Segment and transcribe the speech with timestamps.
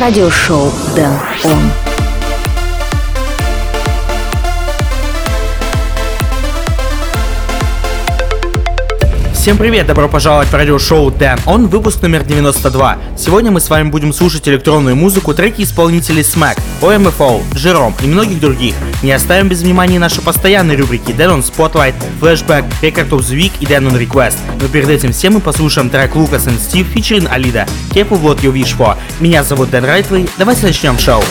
[0.00, 1.12] радиошоу Дэн
[1.44, 2.07] Он.
[9.48, 12.98] Всем привет, добро пожаловать в радиошоу Дэн Он, выпуск номер 92.
[13.16, 18.40] Сегодня мы с вами будем слушать электронную музыку, треки исполнителей Smack, OMFO, Jerome и многих
[18.40, 18.74] других.
[19.02, 23.52] Не оставим без внимания наши постоянные рубрики Дэн On Spotlight, Flashback, Record of the Week
[23.58, 24.36] и Дэн On Request.
[24.60, 28.52] Но перед этим всем мы послушаем трек Лукас и Стив featuring Алида, Careful What You
[28.52, 28.98] Wish.
[29.18, 31.22] Меня зовут Дэн Райтли, давайте начнем шоу.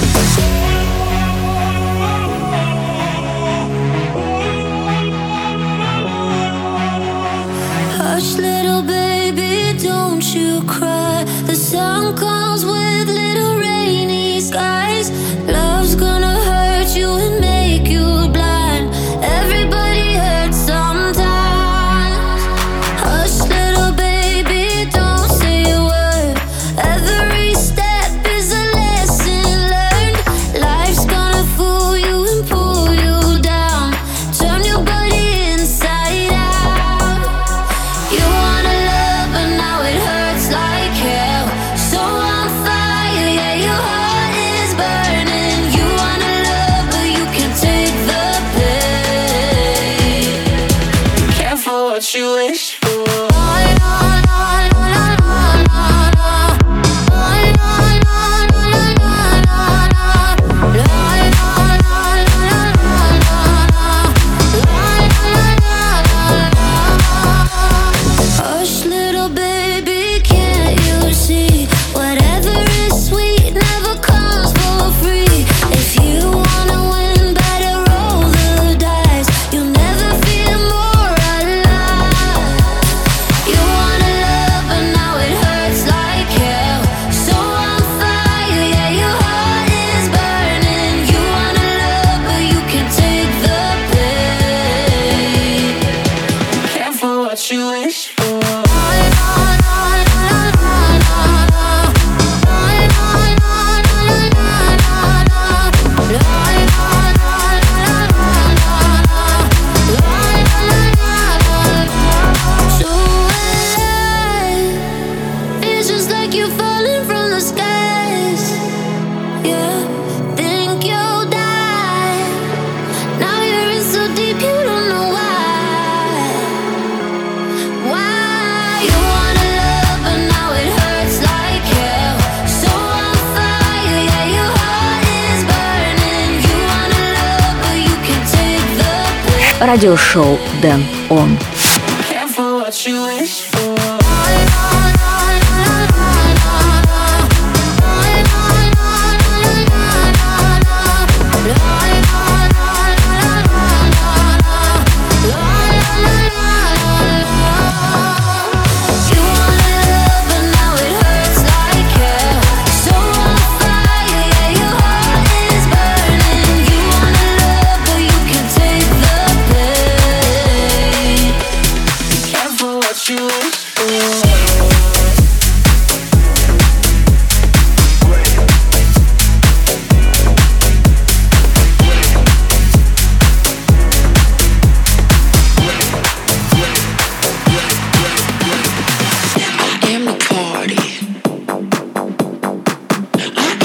[139.78, 141.38] Радиошоу Дэн Он.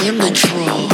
[0.04, 0.91] in the draw.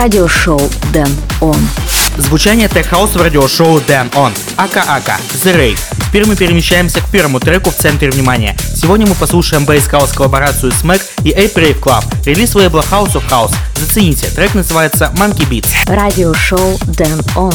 [0.00, 0.60] Радиошоу
[0.94, 1.10] Дэн
[1.40, 1.79] Он.
[2.20, 5.78] Звучание тех-хауса в радиошоу Den ON, aka aka, The Rave.
[6.06, 8.56] Теперь мы перемещаемся к первому треку в центре внимания.
[8.76, 13.14] Сегодня мы послушаем bass house коллаборацию с Mac и Ape Rave Club, релиз лейбла House
[13.14, 13.54] of House.
[13.76, 15.70] Зацените, трек называется Monkey Beats.
[15.86, 17.54] Радиошоу Den ON.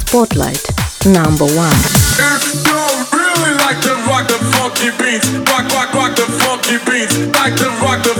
[0.00, 0.62] Spotlight
[1.04, 1.74] number one.
[2.18, 2.78] If you
[3.12, 7.68] really like to rock the funky beats, rock, rock, rock the funky beats, like to
[7.82, 8.11] rock the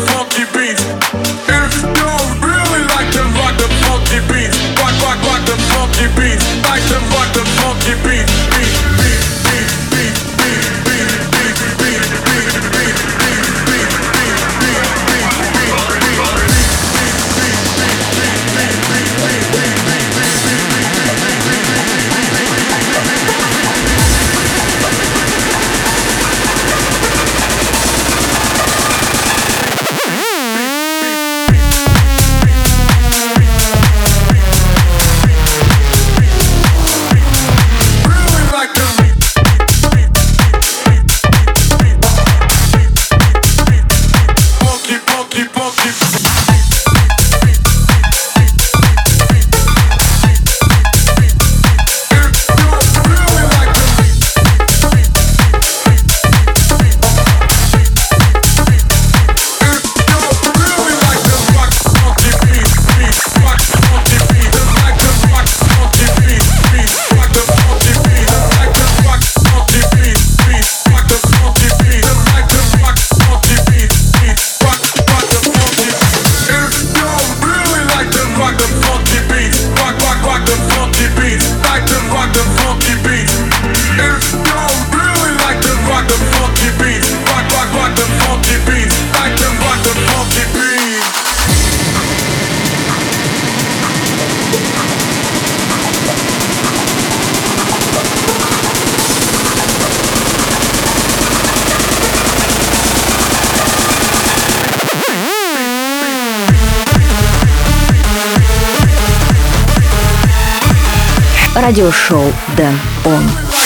[111.72, 113.61] Радиошоу Дэн Он.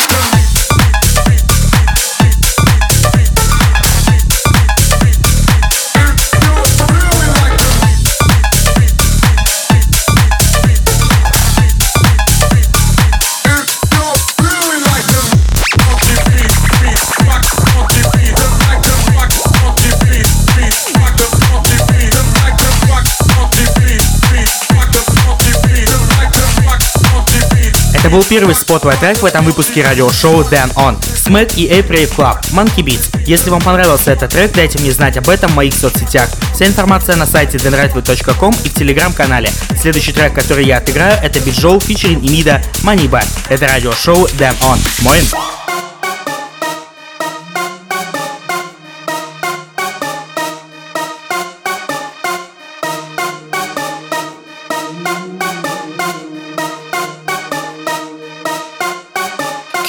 [28.16, 30.98] Был первый spotlight трек в этом выпуске радиошоу Den ON.
[30.98, 33.10] Smack и Rave Club, Monkey Beats.
[33.26, 36.30] Если вам понравился этот трек, дайте мне знать об этом в моих соцсетях.
[36.54, 39.50] Вся информация на сайте denrightway.com и в телеграм-канале.
[39.78, 43.26] Следующий трек, который я отыграю, это Bijou featuring Имида Back.
[43.50, 44.78] Это радиошоу Den ON.
[45.02, 45.55] Моин.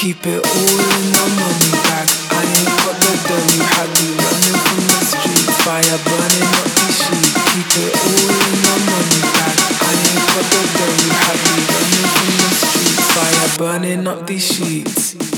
[0.08, 2.08] Keep it all in my money bag.
[2.32, 5.60] I ain't got the dough, you had me running from the streets.
[5.68, 7.36] Fire burning up the sheet.
[7.52, 9.58] Keep it all in the money bag.
[9.68, 13.04] I ain't got the dough, you had me running from the streets.
[13.12, 15.37] Fire burning up the sheets.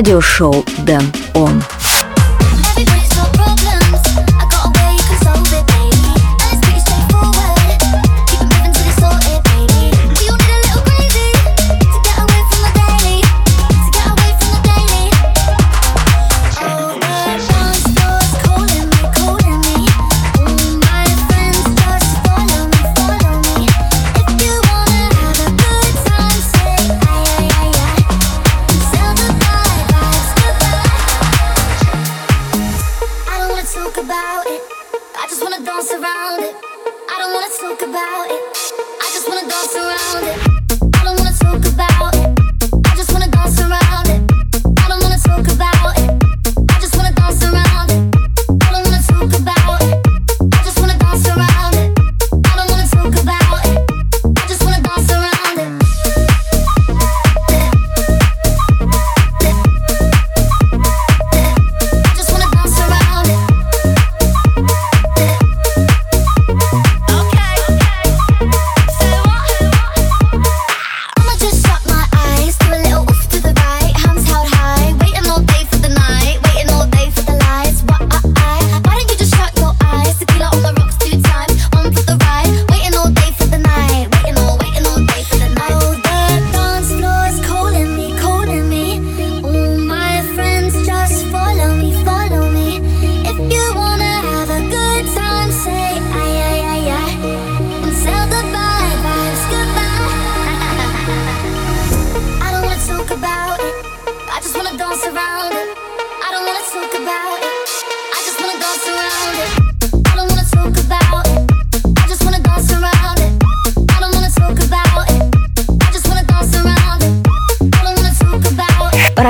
[0.00, 1.02] Радиошоу Дэн
[1.34, 1.62] Он.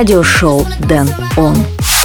[0.01, 1.55] Радиошоу Den ON.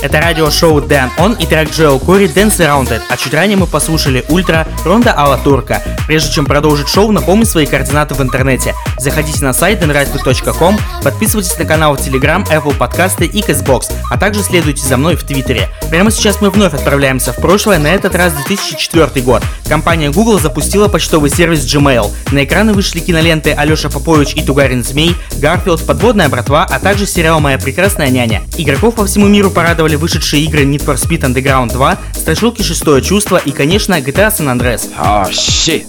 [0.01, 3.67] Это радиошоу Den ON и трек Joel Corry Dance Around It, а чуть ранее мы
[3.67, 5.81] послушали Ultra Rondo Alla Turca.
[6.05, 8.75] Прежде чем продолжить шоу, напомню свои координаты в интернете.
[8.99, 14.43] Заходите на сайт denrightway.com, подписывайтесь на канал в Telegram, Apple подкасты и Castbox, а также
[14.43, 15.69] следуйте за мной в Твиттере.
[15.89, 19.41] Прямо сейчас мы вновь отправляемся в прошлое, на этот раз 2004 год.
[19.67, 22.11] Компания Google запустила почтовый сервис Gmail.
[22.31, 27.39] На экраны вышли киноленты Алеша Попович и Тугарин Змей, Гарфилд, Подводная братва, а также сериал
[27.39, 28.41] Моя прекрасная няня.
[28.57, 33.37] Игроков по всему миру порадовали вышедшие игры Need for Speed Underground 2, страшилки Шестое чувство
[33.37, 34.89] и, конечно, GTA San Andreas.
[34.99, 35.85] Oh shit.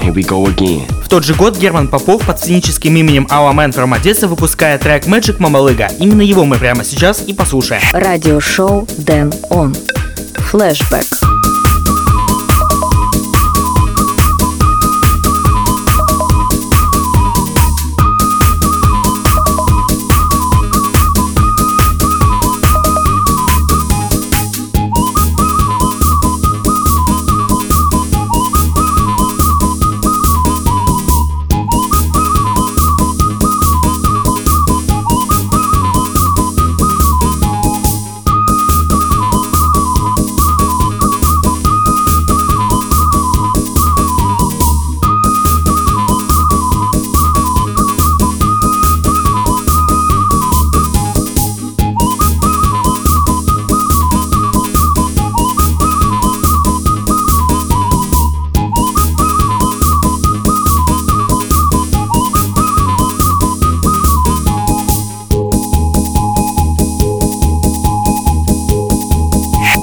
[0.00, 0.86] Here we go again.
[1.02, 5.08] В тот же год Герман Попов под сценическим именем Our Man from Odessa выпускает трек
[5.08, 5.90] Magic Мамалыга.
[5.98, 7.82] Именно его мы прямо сейчас и послушаем.
[7.92, 9.74] Радиошоу Дэн Он.
[10.36, 11.19] Флэшбэк.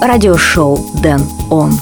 [0.08, 1.74] Радиошоу Дэн Он.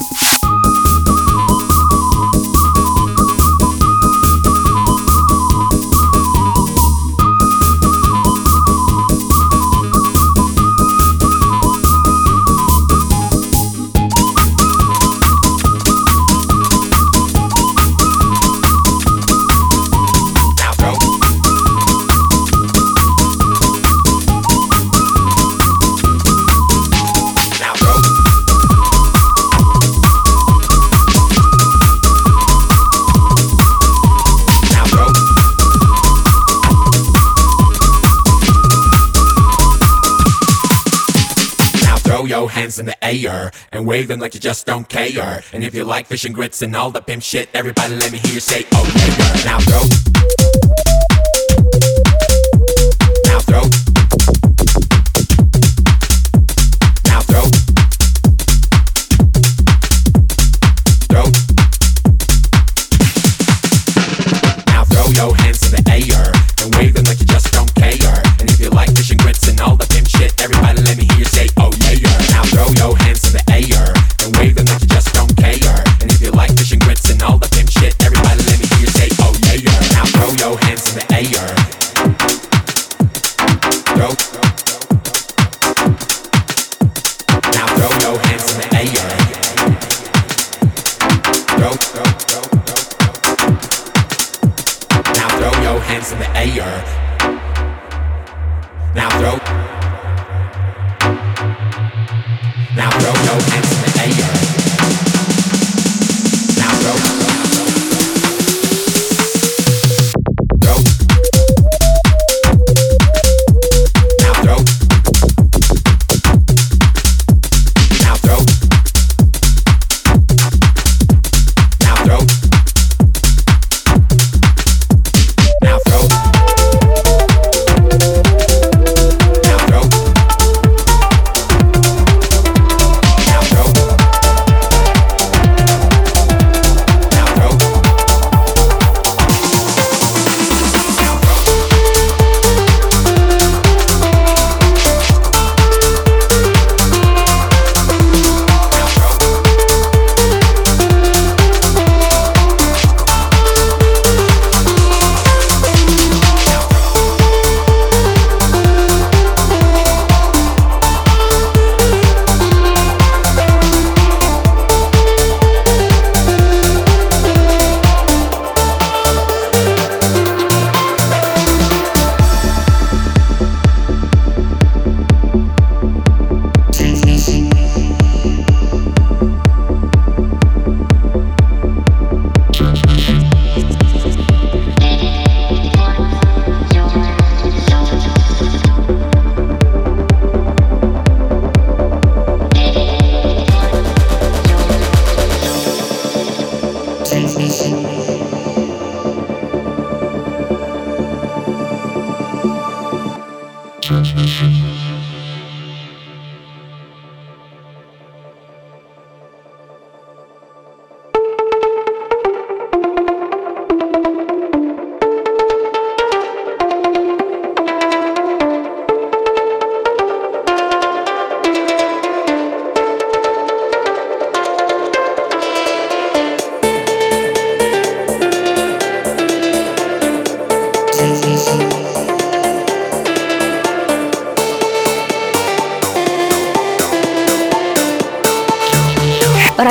[42.56, 45.42] Hands in the air and wave them like you just don't care.
[45.52, 48.18] And if you like fish and grits and all the pimp shit, everybody let me
[48.18, 49.44] hear you say, oh yeah.
[49.44, 50.15] Now throw.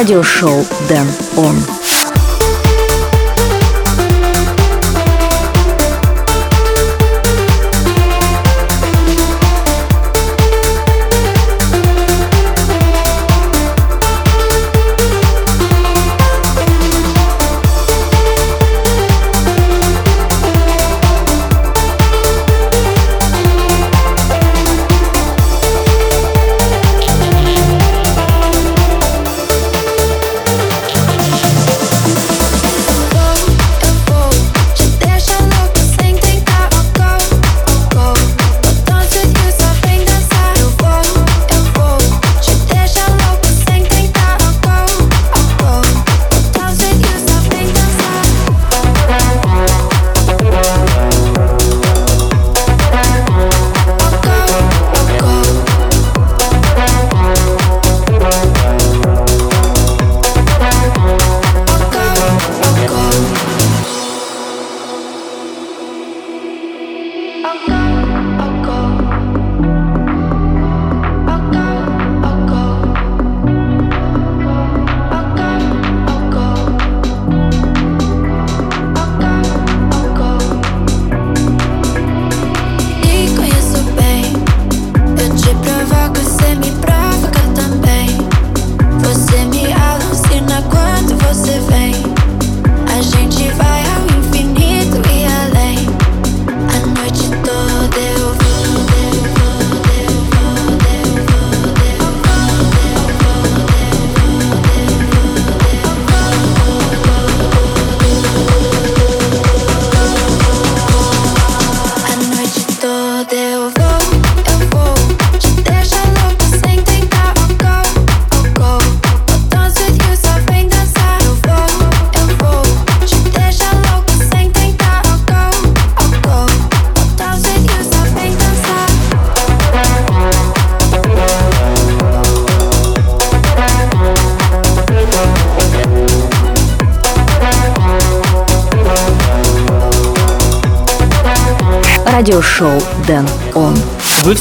[0.05, 1.74] радиошоу Дэн Он.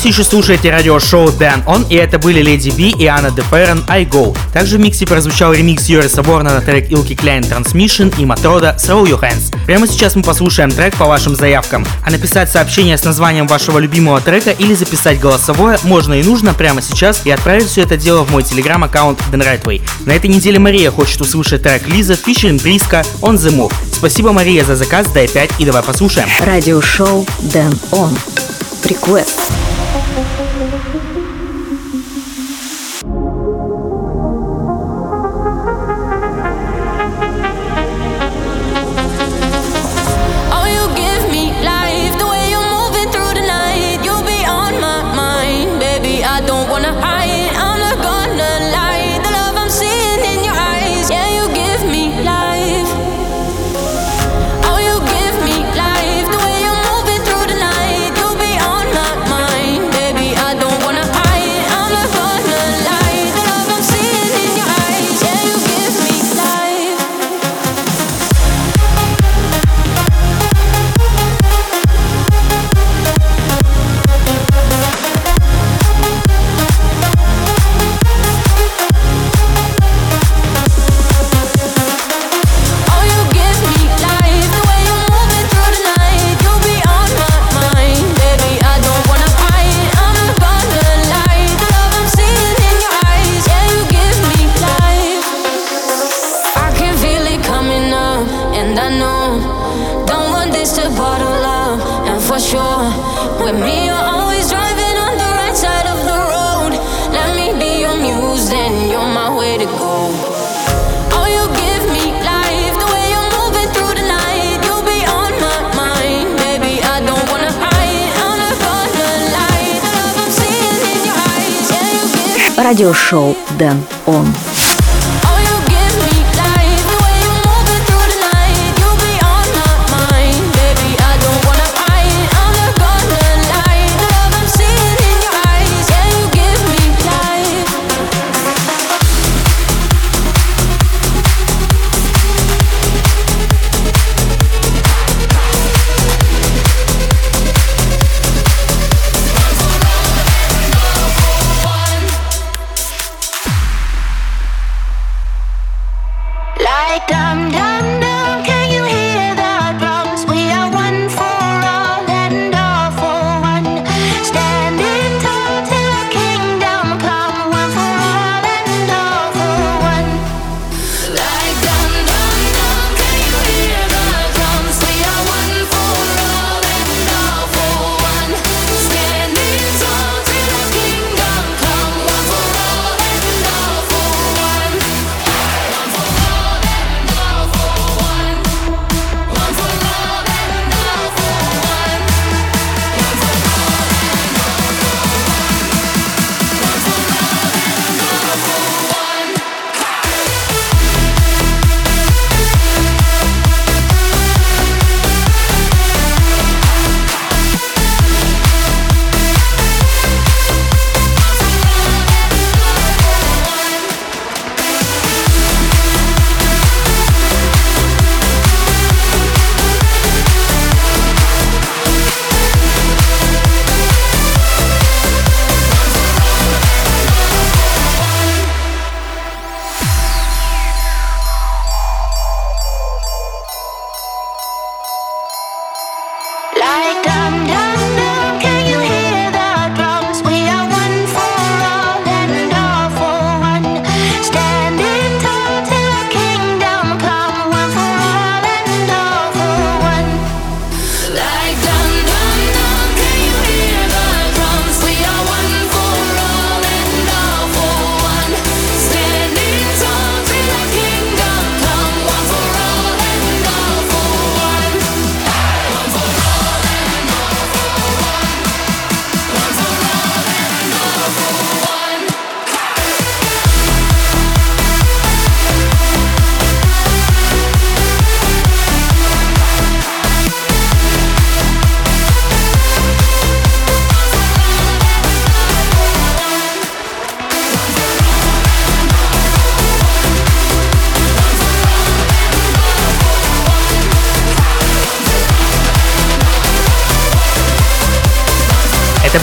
[0.04, 3.82] все еще слушаете радиошоу Дэн On и это были Леди Би и Анна Де Феррен
[3.88, 4.36] I Go.
[4.52, 9.04] Также в миксе прозвучал ремикс Йориса Борна на трек Илки Клайн Transmission и Матрода Throw
[9.04, 9.56] Your Hands.
[9.64, 11.86] Прямо сейчас мы послушаем трек по вашим заявкам.
[12.04, 16.82] А написать сообщение с названием вашего любимого трека или записать голосовое можно и нужно прямо
[16.82, 19.80] сейчас и отправить все это дело в мой телеграм-аккаунт Dan Rightway.
[20.04, 23.72] На этой неделе Мария хочет услышать трек Лиза Фишерин Бриска On The Move.
[23.90, 26.28] Спасибо, Мария, за заказ, дай 5 и давай послушаем.
[26.44, 28.14] Радиошоу Дэн Он.
[28.84, 29.63] Request.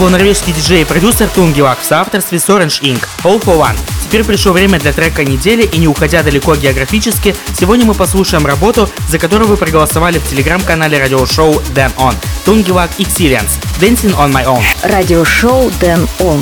[0.01, 3.05] его норвежский диджей и продюсер Тунгелак в соавторстве с Orange Inc.
[3.23, 3.77] All for One.
[4.03, 8.89] Теперь пришло время для трека недели, и не уходя далеко географически, сегодня мы послушаем работу,
[9.07, 12.15] за которую вы проголосовали в телеграм-канале радиошоу Dan On.
[12.45, 13.51] Тунгелак Experience.
[13.79, 14.63] Dancing on my own.
[14.81, 16.39] Радиошоу Dan On.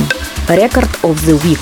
[0.47, 1.59] Record of the Week.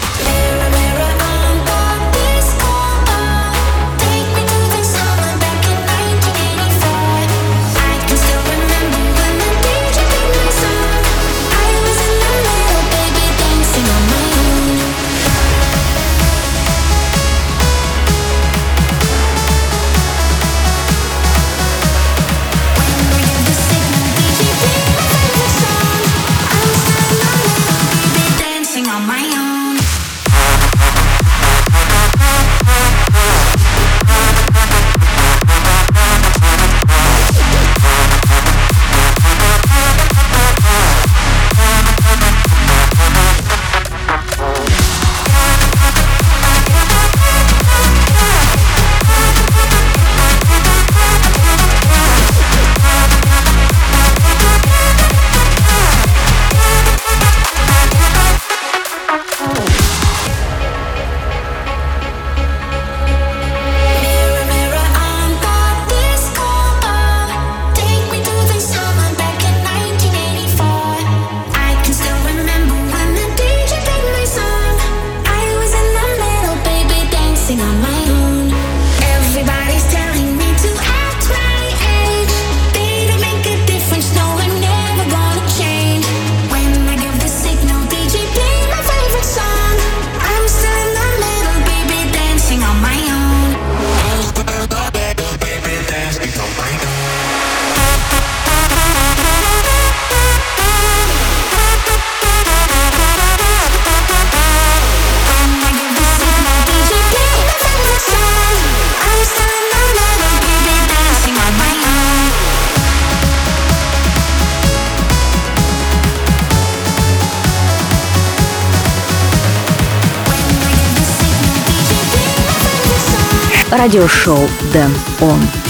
[123.88, 125.67] радиошоу «Дэн Он».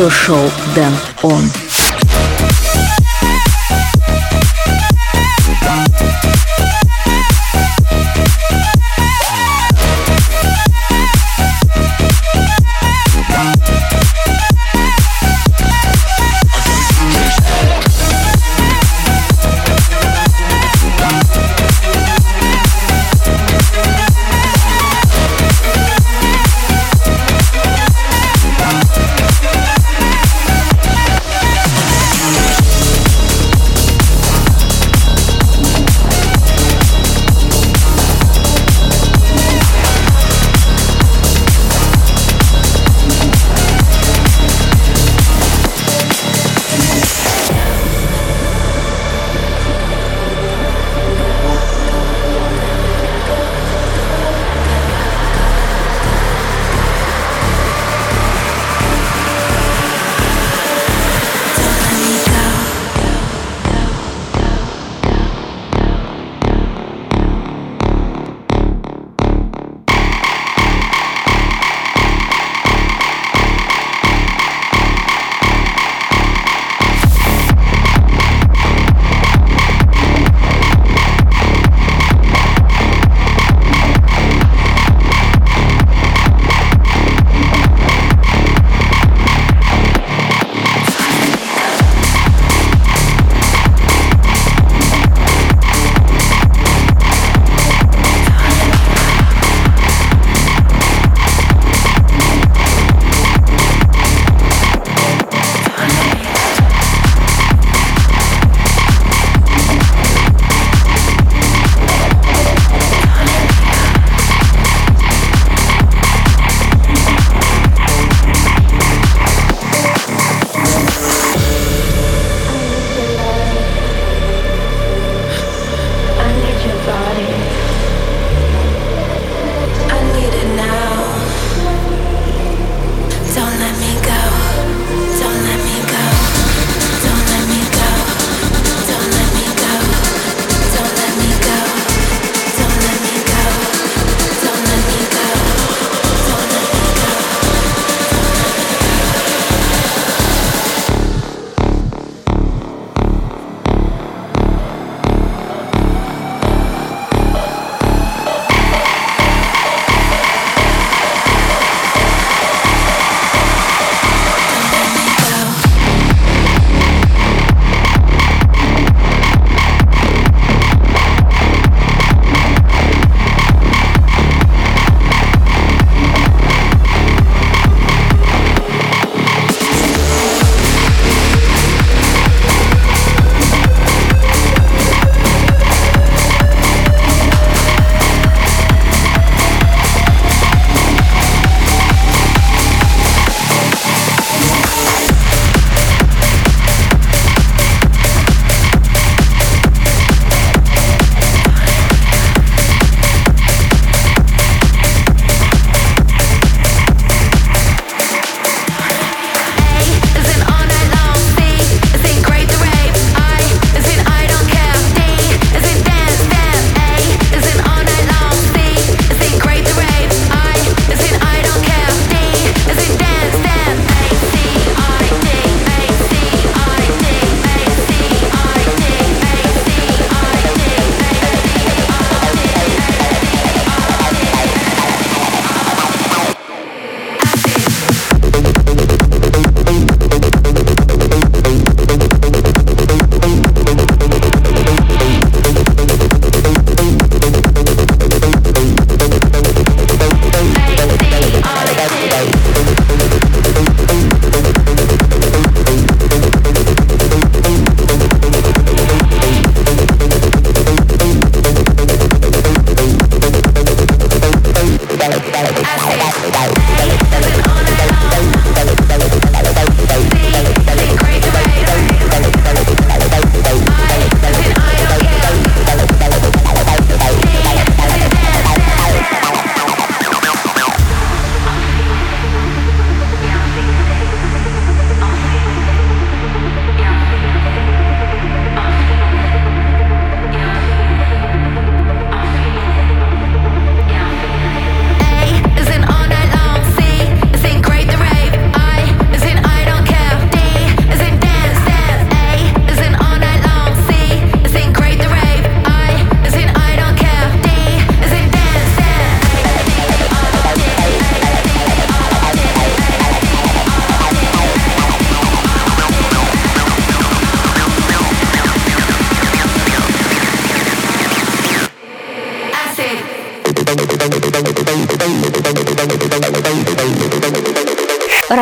[0.00, 1.59] Радиошоу Дэн Он.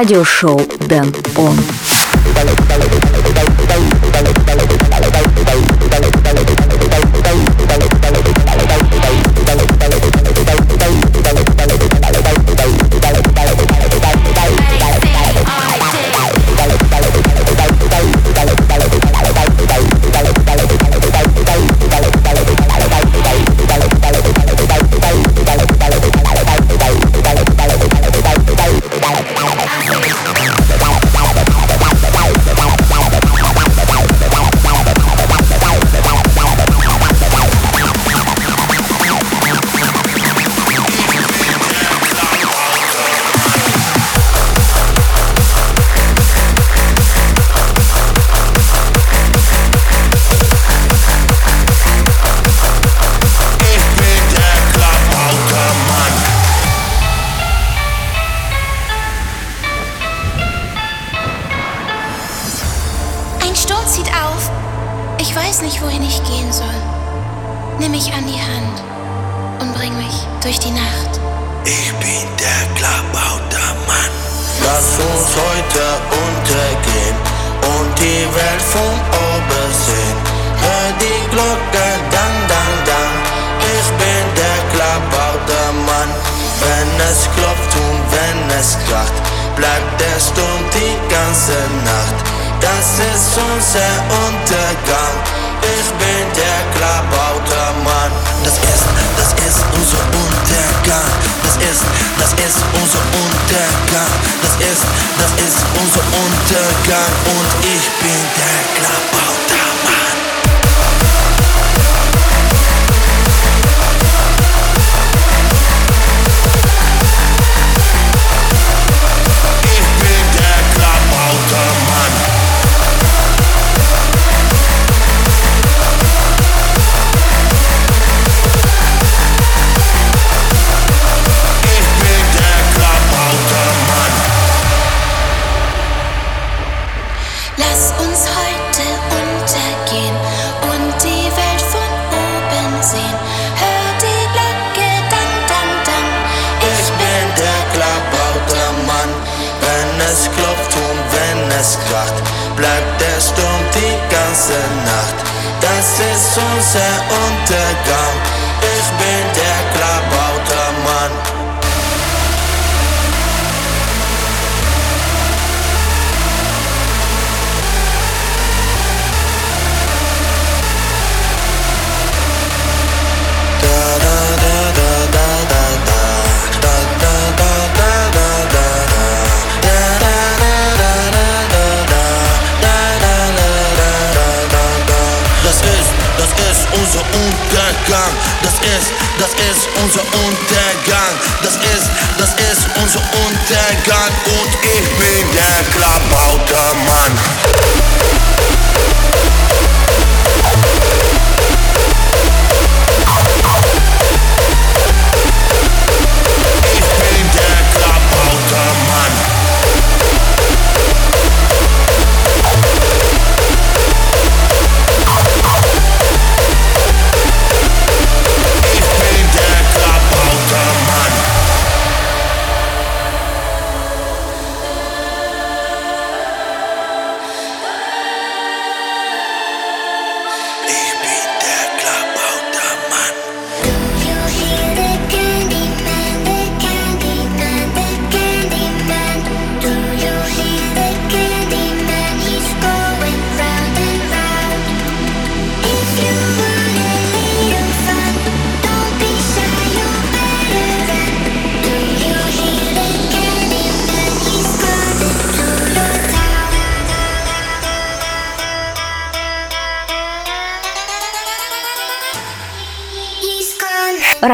[0.09, 1.78] Радиошоу Дэн Он.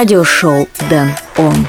[0.04, 1.66] Радиошоу Дэн Он.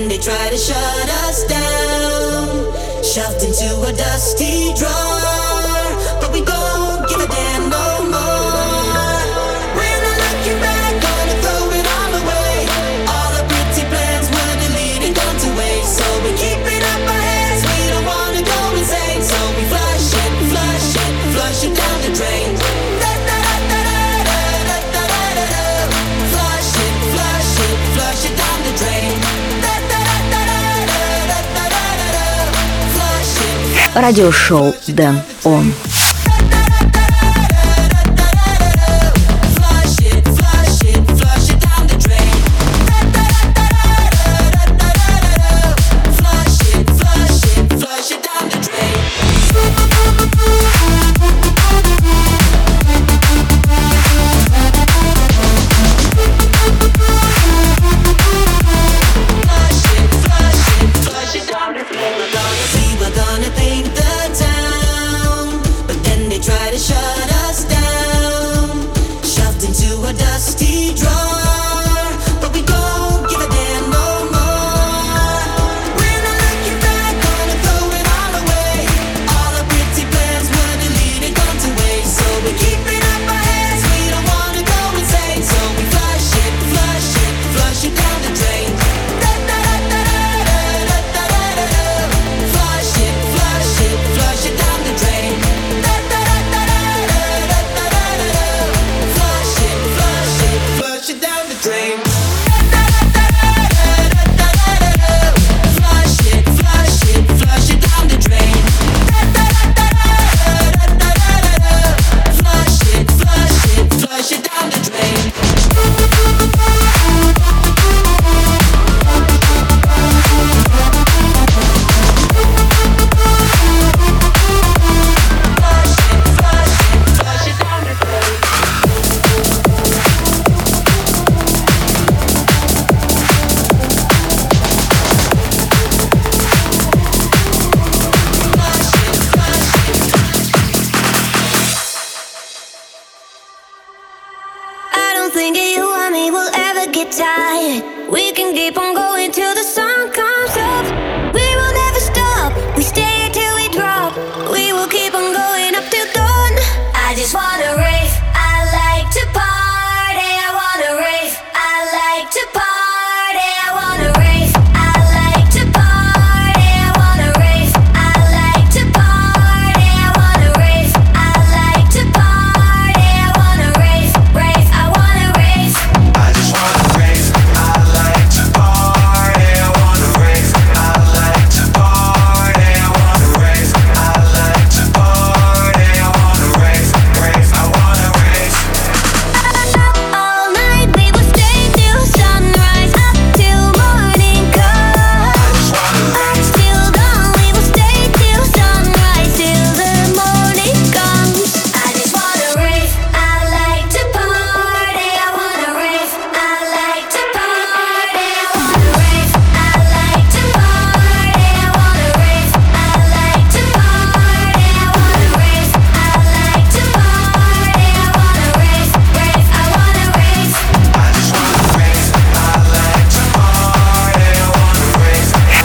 [0.00, 2.48] when they try to shut us down.
[3.04, 7.70] Shoved into a dusty drawer, but we don't give a damn.
[7.70, 7.89] No.
[34.00, 35.72] радиошоу «Дэн Он».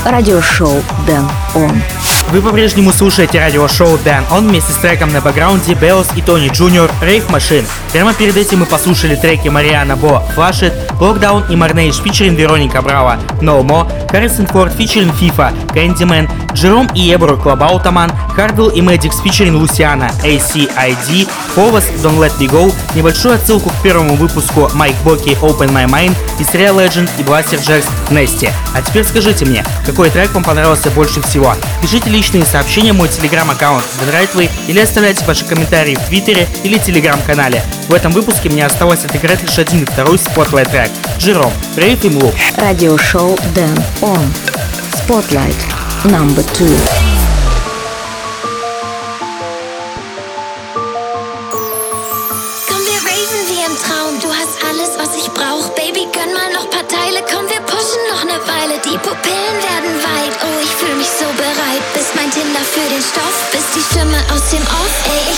[0.06, 1.72] радиошоу Дэн Он.
[2.32, 6.90] Вы по-прежнему слушаете радиошоу Дэн Он вместе с треком на бэкграунде Беллс и Тони Джуниор
[7.02, 7.66] Рейв Машин.
[7.92, 13.18] Прямо перед этим мы послушали треки Мариана Бо Флашет, Локдаун и Марнейш фичерин Вероника Брава,
[13.42, 19.58] No Mo, Харрисон Форд фичерин Фифа, Кэндимен, Джером и Эбру Клабаутаман, Хардвелл и Мэдикс фичерин
[19.58, 25.70] Лусиана, ACID, Повас, Don't Let Me Go, Небольшую отсылку к первому выпуску Майк Боки Open
[25.70, 28.50] My Mind из сериала Legend и была Сержерс Нести.
[28.74, 31.56] А теперь скажите мне, какой трек вам понравился больше всего?
[31.82, 37.62] Пишите личные сообщения в мой телеграм-аккаунт denrightway или оставляйте ваши комментарии в твиттере или телеграм-канале.
[37.90, 40.90] В этом выпуске мне осталось отыграть лишь один и второй spotlight трек.
[41.20, 42.34] Джером, привет им лук.
[42.56, 44.34] Радиошоу Den ON.
[44.94, 45.56] Spotlight
[46.06, 47.15] number two.
[59.06, 61.84] Pupillen werden weit, oh ich fühl mich so bereit.
[61.94, 65.35] Bis mein Tinder für den Stoff, bis die Stimme aus dem Off, ey.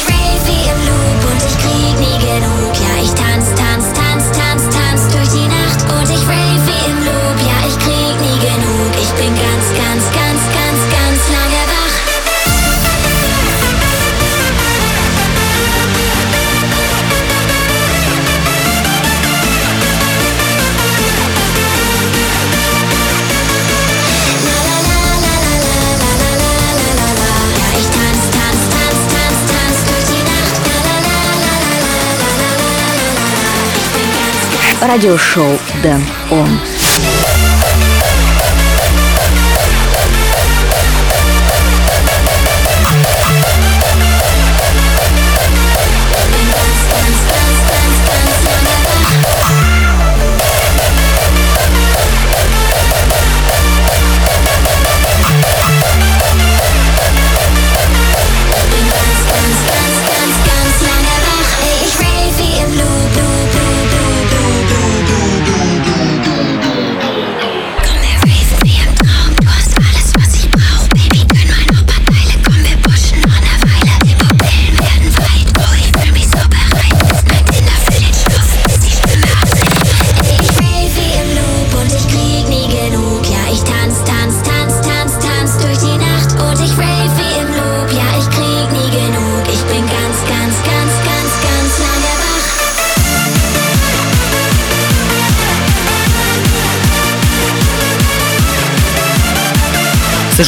[34.81, 36.01] радиошоу «Дэн
[36.31, 36.49] Он».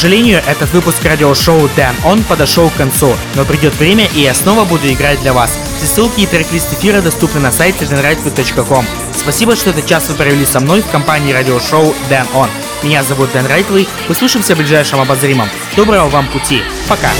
[0.00, 4.64] Сожалению, этот выпуск радиошоу Дэн Он подошел к концу, но придет время и я снова
[4.64, 5.58] буду играть для вас.
[5.76, 8.86] Все ссылки и трек-лист эфира доступны на сайте denrightway.com.
[9.14, 12.48] Спасибо, что этот час вы провели со мной в компании радиошоу Дэн Он.
[12.82, 13.86] Меня зовут Дэн Райтвей.
[14.08, 15.50] Услышимся в ближайшем обозримом.
[15.76, 16.62] Доброго вам пути.
[16.88, 17.10] Пока.